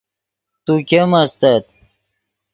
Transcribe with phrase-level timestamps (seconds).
[0.65, 1.63] تو ګیم استت